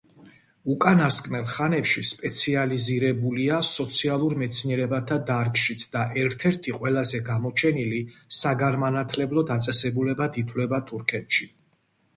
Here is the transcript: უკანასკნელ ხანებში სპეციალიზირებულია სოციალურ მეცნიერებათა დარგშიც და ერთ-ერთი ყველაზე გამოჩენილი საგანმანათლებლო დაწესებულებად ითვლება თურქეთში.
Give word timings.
უკანასკნელ 0.75 1.43
ხანებში 1.55 2.01
სპეციალიზირებულია 2.11 3.59
სოციალურ 3.73 4.35
მეცნიერებათა 4.45 5.19
დარგშიც 5.29 5.85
და 5.97 6.07
ერთ-ერთი 6.25 6.75
ყველაზე 6.81 7.23
გამოჩენილი 7.31 8.03
საგანმანათლებლო 8.43 9.45
დაწესებულებად 9.55 10.45
ითვლება 10.47 10.85
თურქეთში. 10.93 11.53